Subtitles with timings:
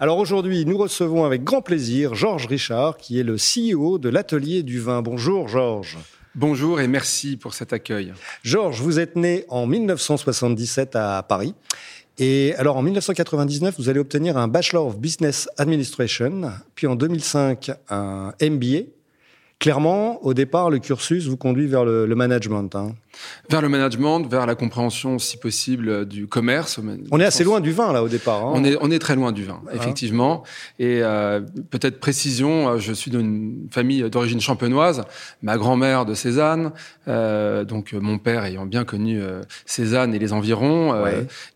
[0.00, 4.62] Alors aujourd'hui, nous recevons avec grand plaisir Georges Richard, qui est le CEO de l'Atelier
[4.62, 5.02] du Vin.
[5.02, 5.98] Bonjour Georges.
[6.34, 8.14] Bonjour et merci pour cet accueil.
[8.42, 11.54] Georges, vous êtes né en 1977 à Paris.
[12.18, 17.70] Et alors en 1999, vous allez obtenir un Bachelor of Business Administration, puis en 2005
[17.90, 18.84] un MBA.
[19.58, 22.74] Clairement, au départ, le cursus vous conduit vers le, management.
[22.74, 22.94] Hein.
[23.50, 26.80] Vers le management, vers la compréhension, si possible, du commerce.
[27.10, 28.46] On est assez loin du vin, là, au départ.
[28.46, 28.52] Hein.
[28.54, 29.74] On, est, on est très loin du vin, ah.
[29.74, 30.42] effectivement.
[30.78, 31.40] Et euh,
[31.70, 35.02] peut-être précision, euh, je suis d'une famille d'origine champenoise.
[35.42, 36.72] Ma grand-mère de Cézanne,
[37.08, 39.20] euh, donc mon père ayant bien connu
[39.66, 40.94] Cézanne et les environs,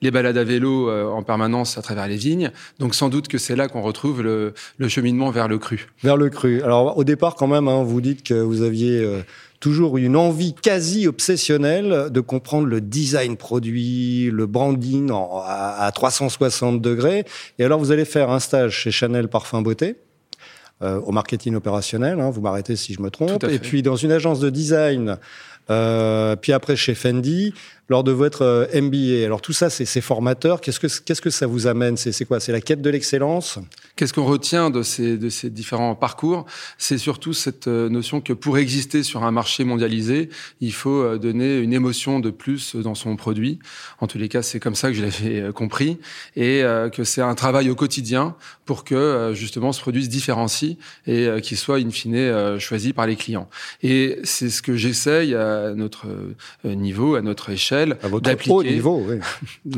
[0.03, 2.51] les balades à vélo en permanence à travers les vignes.
[2.79, 4.55] Donc sans doute que c'est là qu'on retrouve le,
[4.89, 5.89] cheminement vers le cru.
[6.03, 6.63] Vers le cru.
[6.63, 9.25] Alors au départ, quand même, hein, vous dites que vous aviez
[9.61, 17.25] toujours une envie quasi obsessionnelle de comprendre le design produit, le branding à, 360 degrés.
[17.59, 19.97] Et alors, vous allez faire un stage chez Chanel Parfum Beauté.
[20.83, 24.13] Euh, au marketing opérationnel, hein, vous m'arrêtez si je me trompe, et puis dans une
[24.13, 25.17] agence de design,
[25.71, 27.53] euh, puis après chez Fendi,
[27.89, 29.25] lors de votre euh, MBA.
[29.25, 30.61] Alors tout ça, c'est formateur.
[30.61, 31.97] Qu'est-ce que qu'est-ce que ça vous amène?
[31.97, 32.41] C'est quoi?
[32.41, 33.59] C'est la quête de l'excellence?
[33.95, 36.47] Qu'est-ce qu'on retient de ces de ces différents parcours?
[36.79, 41.59] C'est surtout cette euh, notion que pour exister sur un marché mondialisé, il faut donner
[41.59, 43.59] une émotion de plus dans son produit.
[44.01, 45.99] En tous les cas, c'est comme ça que je l'avais compris
[46.35, 51.29] et que c'est un travail au quotidien pour que justement ce produit se différencie et
[51.43, 53.49] qu'il soit in fine choisi par les clients.
[53.83, 55.35] Et c'est ce que j'essaye
[55.65, 56.07] à notre
[56.65, 58.73] niveau, à notre échelle d'appliquer.
[58.73, 59.19] niveau, oui.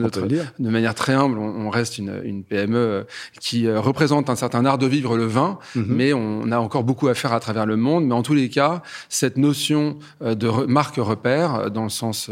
[0.59, 3.03] de manière très humble, on, reste une, une, PME euh,
[3.41, 5.87] qui euh, représente un certain art de vivre le vin, mhm.
[5.89, 8.07] mais on a encore beaucoup à faire à travers le monde.
[8.07, 12.31] Mais en tous les cas, cette notion euh, de marque repère, dans le sens,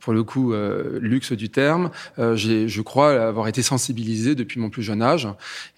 [0.00, 0.52] pour le coup,
[1.00, 5.28] luxe du terme, je crois avoir été sensibilisé depuis mon plus jeune âge.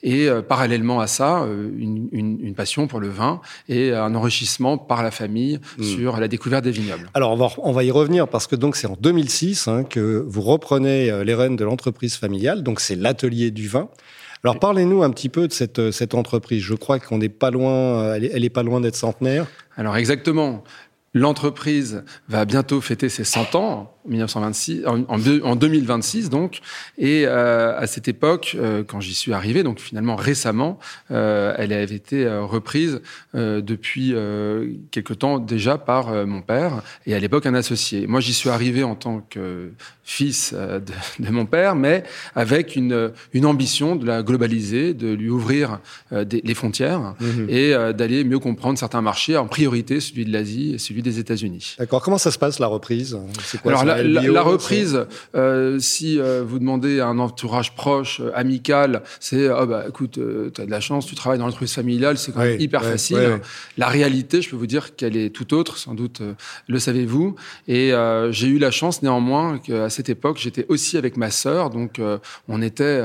[0.02, 1.46] Et parallèlement à ça,
[1.78, 5.82] une, une, une, passion pour le vin et un enrichissement par la famille mm.
[5.82, 7.09] sur la découverte des vignobles.
[7.14, 9.30] Alors, on va, on va y revenir parce que donc c'est en 2000
[9.66, 13.88] Hein, que vous reprenez euh, les rênes de l'entreprise familiale, donc c'est l'atelier du vin.
[14.42, 16.62] Alors parlez-nous un petit peu de cette, euh, cette entreprise.
[16.62, 19.46] Je crois qu'on n'est pas loin, euh, elle est, pas loin d'être centenaire.
[19.76, 20.64] Alors exactement.
[21.12, 26.60] L'entreprise va bientôt fêter ses 100 ans 1926, en, en, 2026 donc.
[26.98, 30.78] Et euh, à cette époque, euh, quand j'y suis arrivé, donc finalement récemment,
[31.10, 33.00] euh, elle avait été reprise
[33.34, 34.14] depuis
[34.90, 38.06] quelque temps déjà par mon père et à l'époque un associé.
[38.06, 39.70] Moi, j'y suis arrivé en tant que
[40.02, 40.80] fils de,
[41.24, 42.02] de, mon père, mais
[42.34, 45.80] avec une, une ambition de la globaliser, de lui ouvrir
[46.10, 47.46] des, les frontières mhm.
[47.48, 51.76] et d'aller mieux comprendre certains marchés, en priorité celui de l'Asie et celui des États-Unis.
[51.78, 52.02] D'accord.
[52.02, 53.18] Comment ça se passe la reprise?
[53.44, 59.02] C'est quoi la, reprise, euh, si euh, vous demandez à un entourage proche, euh, amical,
[59.18, 60.18] c'est oh bah écoute,
[60.54, 63.40] tu as de la chance, tu travailles dans l'entreprise familiale, c'est quand même hyper facile.
[63.76, 66.22] La réalité, je peux vous dire qu'elle est tout autre, sans doute
[66.68, 67.36] le savez-vous.
[67.68, 67.92] Et
[68.30, 72.00] j'ai eu la chance néanmoins qu'à cette époque, j'étais aussi avec ma sœur, donc
[72.48, 73.00] on était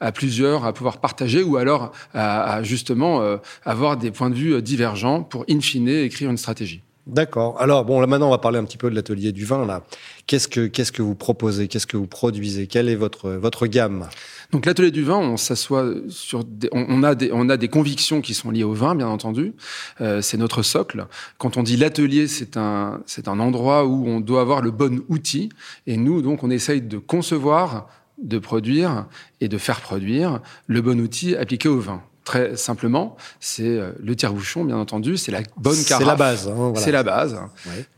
[0.00, 4.62] à plusieurs à pouvoir partager ou alors à, à justement avoir des points de vue
[4.62, 6.82] divergents pour in fine écrire une stratégie.
[7.08, 7.60] D'accord.
[7.60, 9.66] Alors bon, là maintenant on va parler un petit peu de l'atelier du vin.
[9.66, 9.82] Là,
[10.28, 14.08] qu'est-ce que qu'est-ce que vous proposez, qu'est-ce que vous produisez, quelle est votre votre gamme?
[14.52, 18.20] Donc l'atelier du vin, on s'assoit sur, des, on, a des on a des convictions
[18.20, 19.54] qui sont liées au vin, bien entendu.
[20.00, 21.06] Euh, c'est notre socle.
[21.38, 25.02] Quand on dit l'atelier, c'est un c'est un endroit où on doit avoir le bon
[25.08, 25.48] outil.
[25.88, 27.88] Et nous donc on essaye de concevoir,
[28.22, 29.06] de produire
[29.40, 32.00] et de faire produire le bon outil appliqué au vin.
[32.24, 36.02] Très simplement, c'est euh, le tire-bouchon, bien entendu, c'est la bonne carafe.
[36.02, 36.48] C'est la base.
[36.48, 37.38] Hein, c'est la base.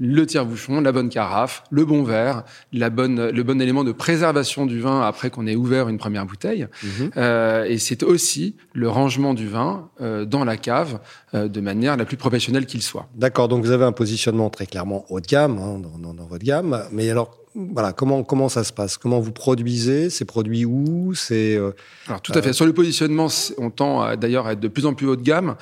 [0.00, 4.66] Le tire-bouchon, la bonne carafe, le bon verre, la bonne, le bon élément de préservation
[4.66, 6.66] du vin après qu'on ait ouvert une première bouteille.
[6.82, 7.10] Mhm.
[7.16, 11.00] euh, et c'est aussi le rangement du vin euh, dans la cave
[11.34, 13.08] euh, de manière la plus professionnelle qu'il soit.
[13.14, 13.48] D'accord.
[13.48, 16.44] Donc vous avez un positionnement très clairement haut de gamme hein, dans, dans, dans, votre
[16.44, 16.84] gamme.
[16.92, 18.98] Mais alors, voilà, comment, comment ça se passe?
[18.98, 20.10] Comment vous produisez?
[20.10, 21.14] C'est produit où?
[21.14, 21.70] C'est euh,
[22.08, 22.52] Alors tout à fait.
[22.52, 23.28] Sur le positionnement,
[23.58, 25.54] on tend d'ailleurs à être de plus en plus haut de gamme,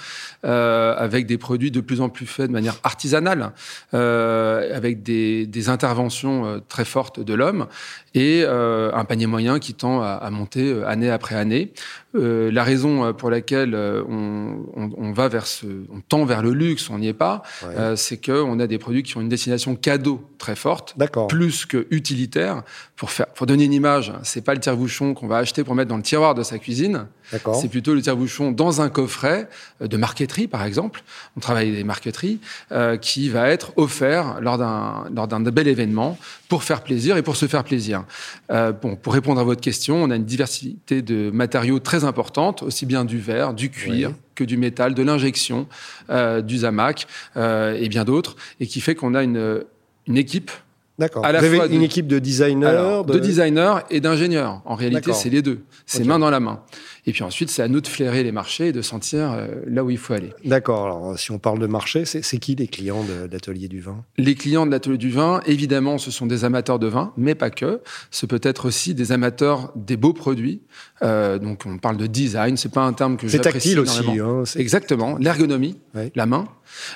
[0.44, 3.52] euh, avec des produits de plus en plus faits de manière artisanale,
[3.94, 7.66] euh, avec des, des, interventions euh, très fortes de l'homme
[8.14, 11.72] et euh, un panier moyen qui tend à, à monter année après année.
[12.14, 16.90] la raison pour laquelle on, on, on, va vers ce, on tend vers le luxe,
[16.90, 17.96] on n'y est pas, ouais.
[17.96, 20.94] c'est qu'on a des produits qui ont une destination cadeau très forte,
[21.28, 22.62] plus que utilitaire.
[22.96, 25.88] Pour, faire, pour donner une image, c'est pas le tire-bouchon qu'on va acheter pour mettre
[25.88, 27.06] dans le tiroir de sa cuisine.
[27.54, 29.48] C'est plutôt le tire-bouchon dans un coffret
[29.80, 31.02] euh, de marqueterie, par exemple.
[31.36, 32.40] On travaille des marqueteries
[32.72, 36.18] euh, qui va être offert lors d'un lors d'un bel événement
[36.48, 38.04] pour faire plaisir et pour se faire plaisir.
[38.50, 42.62] Euh, bon, pour répondre à votre question, on a une diversité de matériaux très importante,
[42.62, 44.10] aussi bien du verre, du cuir.
[44.10, 45.66] Oui que du métal, de l'injection,
[46.10, 47.06] euh, du zamac
[47.36, 49.64] euh, et bien d'autres, et qui fait qu'on a une,
[50.06, 50.50] une équipe
[50.98, 51.22] D'accord.
[51.22, 53.14] Vous avez une équipe de designers Alors, de...
[53.14, 53.18] de...
[53.18, 54.60] designers et d'ingénieurs.
[54.64, 55.60] En réalité, c'est les deux.
[55.86, 56.08] C'est okay.
[56.08, 56.60] main dans la main.
[57.04, 59.82] Et puis ensuite, c'est à nous de flairer les marchés et de sentir euh, là
[59.82, 60.30] où il faut aller.
[60.44, 60.86] D'accord.
[60.86, 64.04] Alors, si on parle de marché, c'est qui les clients de, de l'atelier du vin?
[64.18, 67.50] Les clients de l'atelier du vin, évidemment, ce sont des amateurs de vin, mais pas
[67.50, 67.80] que.
[68.10, 70.62] Ce peut être aussi des amateurs des beaux produits.
[71.02, 72.56] Euh, donc, on parle de design.
[72.56, 74.20] C'est pas un terme que j'apprécie C'est tactile aussi.
[74.20, 75.18] Hein, Exactement.
[75.18, 76.12] L'ergonomie, ouais.
[76.14, 76.46] la main.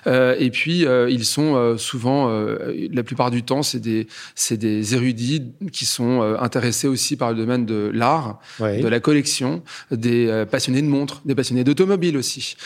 [0.06, 4.06] Euh, et puis, euh, ils sont souvent, la plupart du temps, c'est des,
[4.52, 9.62] des érudits qui sont intéressés aussi par le domaine de l'art, de la collection,
[9.96, 12.56] des passionnés de montres, des passionnés d'automobile aussi,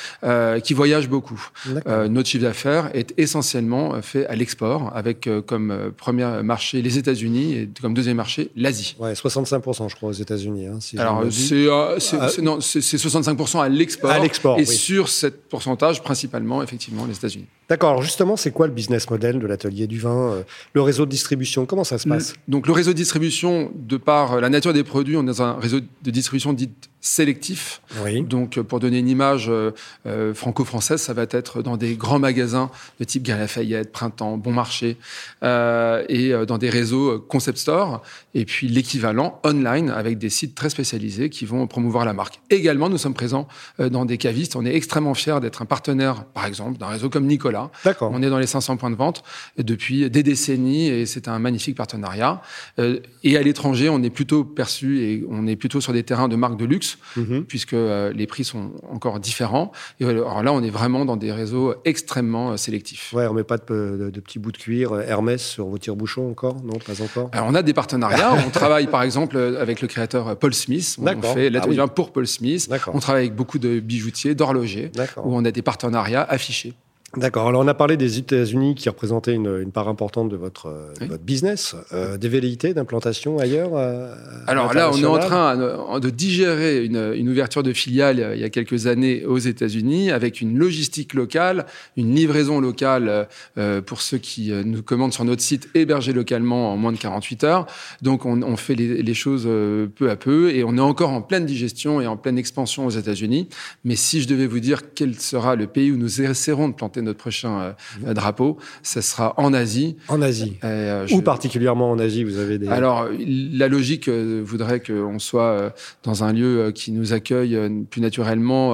[0.64, 1.50] qui voyagent beaucoup.
[1.86, 7.70] notre chiffre d'affaires est essentiellement fait à l'export, avec comme premier marché les États-Unis et
[7.80, 8.96] comme deuxième marché l'Asie.
[8.98, 10.66] Ouais, 65%, je crois, aux États-Unis.
[10.66, 11.96] Hein, si Alors, c'est ah.
[11.96, 14.10] 65% à l'export.
[14.10, 14.58] À l'export.
[14.58, 14.66] Et oui.
[14.66, 17.46] sur ce pourcentage, principalement, effectivement, les États-Unis.
[17.68, 17.90] D'accord.
[17.90, 20.42] Alors justement, c'est quoi le business model de l'atelier du vin euh,
[20.72, 22.32] Le réseau de distribution, comment ça se passe?
[22.32, 25.42] le, Donc le réseau de distribution, de par la nature des produits, on est dans
[25.42, 27.80] un réseau de distribution dit sélectif.
[28.04, 28.22] Oui.
[28.22, 29.72] Donc pour donner une image euh,
[30.06, 34.52] euh, franco-française, ça va être dans des grands magasins de type Galeries Lafayette, Printemps, Bon
[34.52, 34.96] Marché,
[35.42, 38.02] euh, et dans des réseaux concept store,
[38.34, 42.40] et puis l'équivalent online avec des sites très spécialisés qui vont promouvoir la marque.
[42.50, 43.48] Également, nous sommes présents
[43.78, 44.56] dans des cavistes.
[44.56, 47.70] On est extrêmement fiers d'être un partenaire, par exemple, d'un réseau comme Nicolas.
[47.84, 48.10] D'accord.
[48.12, 49.22] On est dans les 500 points de vente
[49.58, 52.42] depuis des décennies et c'est un magnifique partenariat.
[52.78, 56.28] Euh, et à l'étranger, on est plutôt perçu et on est plutôt sur des terrains
[56.28, 57.40] de marque de luxe mmh.
[57.42, 59.72] puisque euh, les prix sont encore différents.
[59.98, 63.12] Et alors là, on est vraiment dans des réseaux extrêmement euh, sélectifs.
[63.12, 66.30] Ouais, on met pas de, de, de petits bouts de cuir Hermès sur vos tire-bouchons
[66.30, 66.56] encore?
[66.62, 67.30] Non, pas encore?
[67.32, 68.34] Alors, on a des partenariats.
[68.46, 70.96] on travaille par exemple avec le créateur Paul Smith.
[70.98, 71.90] On fait l'atelier ah, oui.
[71.94, 72.70] pour Paul Smith.
[72.92, 76.74] On travaille avec beaucoup de bijoutiers, d'horlogers, où on a des partenariats affichés.
[77.16, 77.48] D'accord.
[77.48, 80.92] Alors, on a parlé des États-Unis qui représentaient une, une, part importante de votre, euh,
[81.08, 81.74] votre business.
[81.92, 84.14] Euh, des velléités d'implantation ailleurs euh,
[84.46, 88.44] Alors là, on est en train de digérer une, une, ouverture de filiale il y
[88.44, 91.66] a quelques années aux États-Unis avec une logistique locale,
[91.96, 93.26] une livraison locale
[93.58, 97.42] euh, pour ceux qui nous commandent sur notre site hébergé localement en moins de 48
[97.42, 97.66] heures.
[98.02, 99.48] Donc, on, on fait les, les, choses
[99.96, 102.90] peu à peu et on est encore en pleine digestion et en pleine expansion aux
[102.90, 103.48] États-Unis.
[103.82, 106.99] Mais si je devais vous dire quel sera le pays où nous essaierons de planter
[107.00, 107.74] notre prochain
[108.06, 109.96] euh, drapeau, ce sera en Asie.
[110.08, 110.58] En Asie.
[110.64, 111.14] Euh, je...
[111.14, 112.68] Ou particulièrement en Asie, vous avez des.
[112.68, 115.70] Alors, la logique euh, voudrait qu'on soit euh,
[116.02, 117.58] dans un lieu qui nous accueille
[117.90, 118.72] plus naturellement.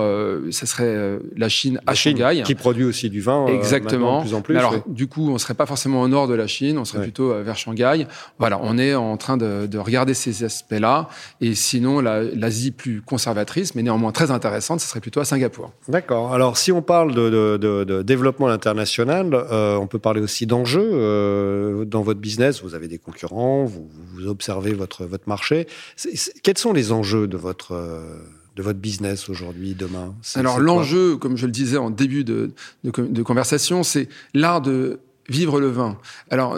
[0.50, 2.42] ce serait la Chine la à Chine, Shanghai.
[2.44, 3.46] Qui produit aussi du vin.
[3.46, 4.18] Exactement.
[4.18, 4.54] de plus en plus.
[4.54, 6.98] Mais alors, du coup, on serait pas forcément au nord de la Chine, on serait
[6.98, 7.04] ouais.
[7.04, 8.06] plutôt vers Shanghai.
[8.38, 11.08] Voilà, on est en train de, de regarder ces aspects-là.
[11.40, 15.72] Et sinon, l'Asie la, plus conservatrice, mais néanmoins très intéressante, ce serait plutôt à Singapour.
[15.88, 16.32] D'accord.
[16.32, 20.90] Alors, si on parle de, de, de, développement international, euh, on peut parler aussi d'enjeux.
[20.92, 25.66] Euh, dans votre business, vous avez des concurrents, vous, vous observez votre, votre marché.
[25.96, 28.18] C est, c est, quels sont les enjeux de votre, euh,
[28.58, 30.14] de votre business aujourd'hui, demain?
[30.34, 32.38] Alors l'enjeu, comme je le disais en début de,
[32.84, 34.98] de, de conversation, c'est l'art de
[35.28, 35.98] vivre le vin.
[36.30, 36.56] Alors,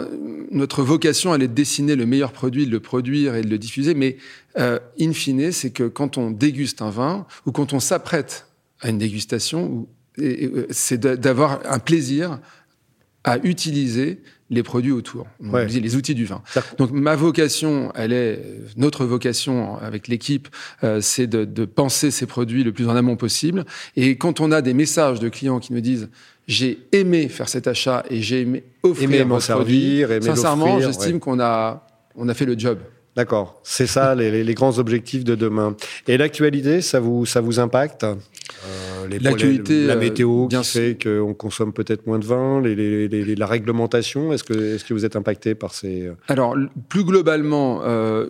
[0.51, 3.57] notre vocation, elle est de dessiner le meilleur produit, de le produire et de le
[3.57, 4.17] diffuser, mais
[4.57, 8.45] euh, in fine, c'est que quand on déguste un vin ou quand on s'apprête
[8.81, 9.87] à une dégustation,
[10.69, 12.39] c'est d'avoir un plaisir
[13.23, 15.67] à utiliser les produits autour, ouais.
[15.67, 16.41] les outils du vin.
[16.77, 18.41] Donc ma vocation, elle est
[18.77, 20.47] notre vocation avec l'équipe,
[20.83, 23.65] euh, c'est de, de, penser ces produits le plus en amont possible.
[23.95, 26.09] Et quand on a des messages de clients qui nous disent
[26.47, 31.19] j'ai aimé faire cet achat et j'ai aimé offrir m'en servir, aimé sincèrement, j'estime ouais.
[31.19, 31.85] qu'on a
[32.15, 32.79] on a fait le job.
[33.15, 35.75] D'accord, c'est ça les, les, grands objectifs de demain.
[36.07, 38.03] Et l'actualité, ça vous ça vous impacte?
[38.03, 42.61] Euh les L'actualité, la euh, météo bien qui fait qu'on consomme peut-être moins de vin,
[42.61, 44.33] les, les- les- la réglementation.
[44.33, 46.07] Est-ce que, est que vous êtes impacté par ces...
[46.07, 46.55] euh, Alors,
[46.89, 48.29] plus globalement, euh,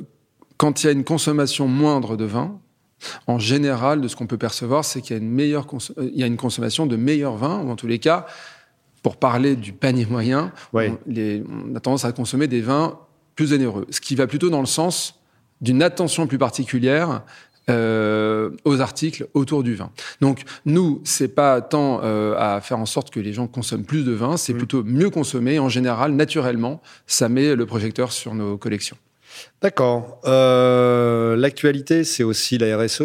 [0.57, 2.59] quand il y a une consommation moindre de vin,
[3.27, 6.17] en général, de ce qu'on peut percevoir, c'est qu'il y a une meilleure cons- il
[6.19, 8.25] y a une consommation de meilleurs vins, ou en tous les cas,
[9.03, 10.91] pour parler du panier moyen, Ouais.
[10.91, 12.99] on, les- on a tendance à consommer des vins
[13.35, 15.15] plus onéreux, ce qui va plutôt dans le sens
[15.61, 17.23] d'une attention plus particulière
[17.69, 19.91] euh, aux articles autour du vin.
[20.21, 24.03] Donc nous, c'est pas tant euh, à faire en sorte que les gens consomment plus
[24.03, 25.59] de vin, c'est plutôt mieux consommer.
[25.59, 28.97] En général, naturellement, ça met le projecteur sur nos collections.
[29.61, 30.19] D'accord.
[30.25, 33.01] Euh, L'actualité, c'est aussi la RSE.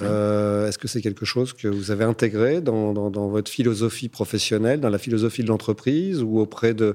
[0.00, 4.08] Euh, Est-ce que c'est quelque chose que vous avez intégré dans, dans- dans votre philosophie
[4.08, 6.94] professionnelle, dans la philosophie de l'entreprise ou auprès de...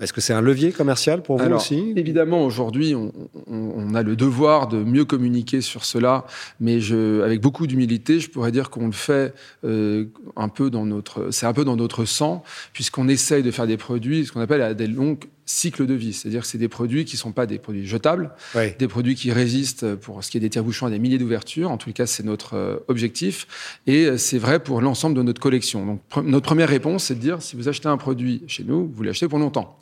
[0.00, 3.12] Est-ce que c'est un levier commercial pour vous Alors, aussi Évidemment, aujourd'hui, on,
[3.46, 6.26] on- on a le devoir de mieux communiquer sur cela,
[6.60, 9.32] mais je, avec beaucoup d'humilité, je pourrais dire qu'on le fait
[9.64, 10.04] euh,
[10.36, 13.78] un peu dans notre, c'est un peu dans notre sang, puisqu'on essaye de faire des
[13.78, 17.04] produits, ce qu'on appelle à des longs cycles de vie, c'est-à-dire que c'est des produits
[17.04, 18.32] qui sont pas des produits jetables,
[18.78, 21.70] des produits qui résistent pour ce qui est des tire-bouchons à des milliers d'ouvertures.
[21.70, 23.78] En tout cas, c'est notre euh, objectif.
[23.86, 25.86] Et euh, c'est vrai pour l'ensemble de notre collection.
[25.86, 28.90] Donc, pre- notre première réponse, c'est de dire, si vous achetez un produit chez nous,
[28.92, 29.78] vous l'achetez pour longtemps.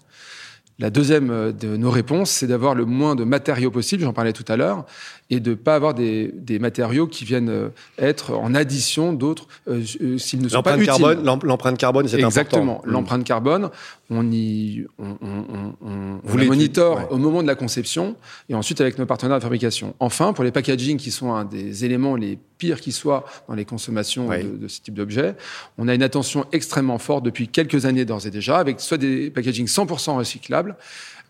[0.80, 4.32] La deuxième euh, de nos réponses, c'est d'avoir le moins de matériaux possible, j'en parlais
[4.32, 4.84] tout à l'heure,
[5.30, 9.46] et de ne pas avoir des, des matériaux qui viennent euh, être en addition d'autres
[9.68, 9.82] euh,
[10.18, 10.86] s'ils ne sont pas utiles.
[10.86, 12.62] carbone, l'em- l'empreinte carbone, c'est Exactement.
[12.72, 12.88] important.
[12.88, 12.92] Mm.
[12.92, 13.70] L'empreinte carbone,
[14.10, 15.44] on y, on, on,
[15.82, 17.06] on, on- Vous la monitore ouais.
[17.10, 18.16] au moment de la conception
[18.48, 19.94] et ensuite avec nos partenaires de fabrication.
[20.00, 23.64] Enfin, pour les packaging qui sont un des éléments les pires qui soient dans les
[23.64, 25.34] consommations de, de ce type d'objets,
[25.78, 29.30] on a une attention extrêmement forte depuis quelques années d'ores et déjà avec soit des
[29.30, 30.76] packaging 100% recyclables,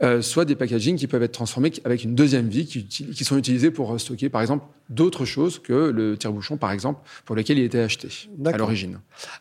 [0.03, 3.71] euh, soit des packaging qui peuvent être transformés avec une deuxième vie, qui, sont utilisés
[3.71, 7.79] pour stocker, par exemple, d'autres choses que le tire-bouchon, par exemple, pour lequel il était
[7.79, 8.09] acheté
[8.45, 8.99] à l'origine.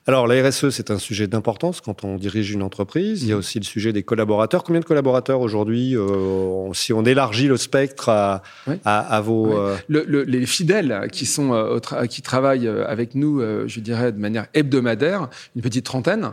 [0.07, 3.23] Alors, la RSE, c'est un sujet d'importance quand on dirige une entreprise.
[3.23, 4.63] Il y a aussi le sujet des collaborateurs.
[4.63, 8.79] Combien de collaborateurs aujourd'hui, euh, si on élargit le spectre à, Ouais.
[8.85, 9.47] à, à vos...
[9.47, 9.55] Ouais.
[9.57, 13.79] euh, Le- le- les fidèles qui sont euh, qui travaillent euh, avec nous, euh, je
[13.79, 16.31] dirais de manière hebdomadaire, une petite trentaine,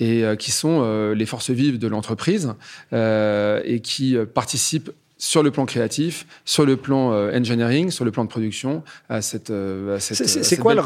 [0.00, 2.54] et euh, qui sont euh, les forces vives de l'entreprise
[2.92, 4.90] euh, et qui participent
[5.22, 9.20] sur le plan créatif, sur le plan euh, engineering, sur le plan de production à
[9.20, 9.50] cette.
[9.50, 10.80] euh, à cette- C'est- C'est quoi, le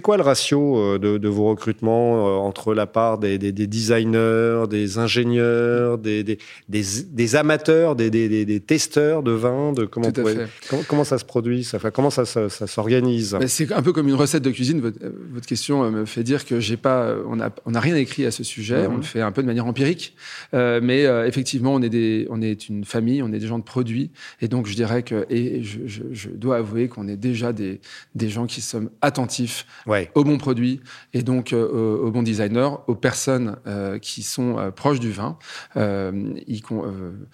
[0.00, 4.64] quoi ratio euh, de, de vos recrutements euh, entre la part des, des- des designers,
[4.70, 6.24] des ingénieurs, des,
[6.68, 10.46] des, amateurs, des, des- des- des testeurs de vin de comment, Tout à on pourrait-
[10.46, 10.50] fait.
[10.70, 13.36] comment, comment ça se produit ça, Enfin, Comment ça, ça- ça s'organise?
[13.38, 14.80] Mais C'est un peu comme une recette de cuisine.
[14.80, 14.98] Votre,
[15.32, 18.30] votre question me fait dire que j'ai pas, on n'a on n'a rien écrit à
[18.30, 18.86] ce sujet.
[18.86, 20.14] On le fait un peu de manière empirique,
[20.54, 23.64] Euh, mais effectivement, on est des, on est une famille, on est des gens de
[24.40, 27.80] et donc je dirais que, et je, je- je dois avouer qu'on est déjà des,
[28.14, 30.10] des gens qui sommes attentifs Ouais.
[30.14, 30.80] aux bons produits
[31.12, 35.10] et donc euh, aux, aux bons designers, aux personnes euh, qui sont euh, proches du
[35.10, 35.38] vin.
[35.76, 36.12] Euh,
[36.46, 36.84] y con-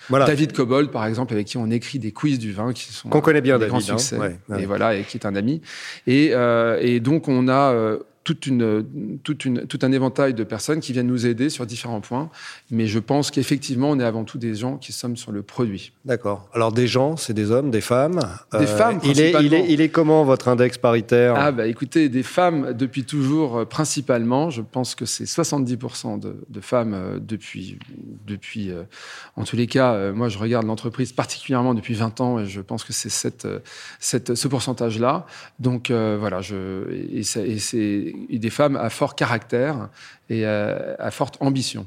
[0.08, 0.26] Voilà.
[0.26, 3.20] David Cobold, par exemple, avec qui on écrit des quiz du vin qui sont Qu'on
[3.20, 3.98] connaît bien, des grands David, hein.
[3.98, 4.18] succès.
[4.18, 4.62] Ouais, ouais.
[4.62, 5.60] Et voilà, et qui est un ami.
[6.06, 6.32] Et,
[6.80, 7.96] et donc on a
[8.30, 12.00] toute une, toute une, tout un éventail de personnes qui viennent nous aider sur différents
[12.00, 12.30] points.
[12.70, 15.92] Mais je pense qu'effectivement, on est avant tout des gens qui sommes sur le produit.
[16.04, 16.48] D'accord.
[16.52, 18.20] Alors, des gens, c'est des hommes, des femmes
[18.56, 19.66] Des femmes, il est, il, principalement.
[19.66, 21.34] est, il est comment votre index paritaire?
[21.36, 26.36] Ah bah écoutez, des femmes depuis toujours euh, principalement, je pense que c'est 70% de,
[26.48, 27.78] de femmes euh, depuis,
[28.26, 28.84] depuis euh,
[29.36, 32.60] en tous les cas, euh, moi je regarde l'entreprise particulièrement depuis 20 ans et je
[32.60, 33.58] pense que c'est cette, euh,
[33.98, 35.26] cette, ce pourcentage-là.
[35.58, 39.88] Donc euh, voilà, je, et c'est des femmes à fort caractère
[40.28, 41.86] et à forte ambition.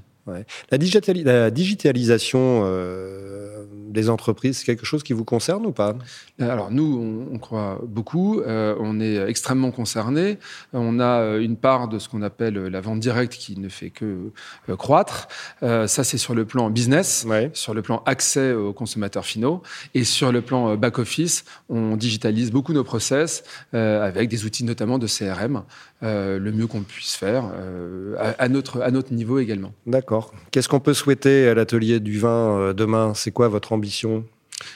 [0.71, 5.95] La, digitali- la digitalisation euh, des entreprises, c'est quelque chose qui vous concerne ou pas?
[6.39, 10.39] Alors nous, on, on croit beaucoup, euh, on est extrêmement concernés,
[10.73, 13.69] on a euh, une part de ce qu'on appelle euh, la vente directe qui ne
[13.69, 14.31] fait que
[14.69, 15.27] euh, croître.
[15.61, 17.51] Euh, ça, c'est sur le plan business, Ouais.
[17.53, 19.61] sur le plan accès aux consommateurs finaux,
[19.93, 24.63] et sur le plan euh, back-office, on digitalise beaucoup nos process euh, avec des outils
[24.63, 25.63] notamment de CRM,
[26.01, 29.73] euh, le mieux qu'on puisse faire, euh, à, à notre, à notre niveau également.
[29.85, 30.12] D'accord.
[30.51, 33.13] Qu'est-ce qu'on peut souhaiter à l'atelier du vin euh, demain?
[33.15, 34.25] C'est quoi votre ambition?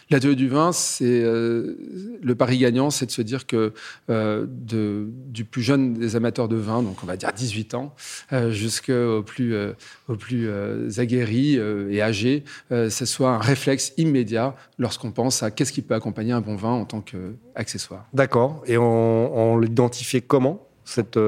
[0.10, 1.76] L'atelier du vin, c'est euh,
[2.22, 3.74] le pari gagnant, c'est de se dire que
[4.10, 7.94] euh, de, du plus jeune des amateurs de vin, donc on va dire 18 ans,
[8.34, 9.56] euh, jusqu'au plus,
[10.08, 10.90] au plus euh,
[11.90, 16.42] et euh, ce soit un réflexe immédiat lorsqu'on pense à qu'est-ce qui peut accompagner un
[16.42, 18.06] bon vin en tant qu'accessoire.
[18.14, 18.64] D'accord.
[18.66, 21.20] Et on, on l'identifie comment cette,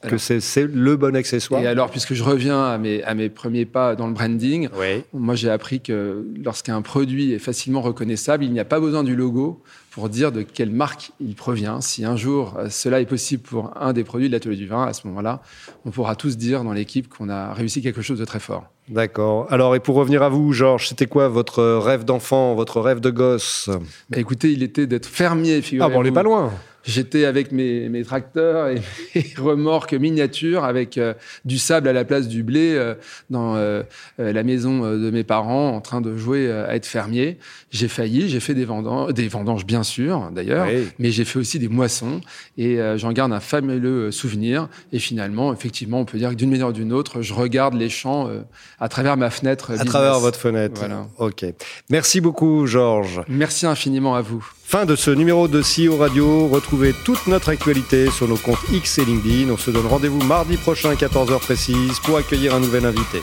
[0.00, 1.62] que c'est le bon accessoire.
[1.62, 4.68] Et alors, puisque je reviens à mes, à mes premiers pas dans le branding,
[5.12, 9.16] moi j'ai appris que lorsqu'un produit est facilement reconnaissable, il n'y a pas besoin du
[9.16, 11.80] logo pour dire de quelle marque il provient.
[11.80, 14.84] Si un jour euh, cela est possible pour un des produits de l'atelier du vin,
[14.84, 15.42] à ce moment-là,
[15.84, 18.66] on pourra tous dire dans l'équipe qu'on a réussi quelque chose de très fort.
[18.88, 19.46] D'accord.
[19.50, 23.10] Alors, et pour revenir à vous, Georges, c'était quoi votre rêve d'enfant, votre rêve de
[23.10, 23.68] gosse?
[24.08, 25.92] Bah, Écoutez, il était d'être fermier, figurez-vous.
[25.92, 26.52] Ah bon, on n'est pas loin
[26.84, 28.80] J'étais avec mes, tracteurs et
[29.14, 31.12] mes remorques miniatures avec euh,
[31.44, 32.94] du sable à la place du blé euh,
[33.28, 33.82] dans euh,
[34.18, 37.38] la maison de mes parents en train de jouer à être fermier.
[37.70, 40.66] J'ai failli, j'ai fait des vendanges, des vendanges bien sûr d'ailleurs,
[40.98, 42.20] mais j'ai fait aussi des moissons
[42.56, 44.68] et j'en garde un fabuleux souvenir.
[44.92, 47.88] Et finalement, effectivement, on peut dire que d'une manière ou d'une autre, je regarde les
[47.88, 48.30] champs
[48.78, 49.72] à travers ma fenêtre.
[49.78, 50.78] À travers votre fenêtre.
[50.78, 51.06] Voilà.
[51.18, 51.44] Ok.
[51.90, 53.22] Merci beaucoup, Georges.
[53.28, 54.44] Merci infiniment à vous.
[54.70, 56.46] Fin de ce numéro de CEO Radio.
[56.46, 59.50] Retrouvez toute notre actualité sur nos comptes X et LinkedIn.
[59.50, 63.20] On se donne rendez-vous mardi prochain à 14h précise pour accueillir un nouvel invité.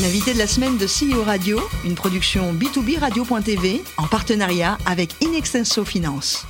[0.00, 5.84] L'invité de la semaine de CEO Radio, une production B2B Radio.tv en partenariat avec Inextenso
[5.84, 6.46] Finance.